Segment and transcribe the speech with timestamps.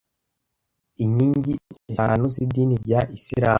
[1.03, 1.53] Inkingi
[1.91, 3.49] eshanu z’idini rya Isilamu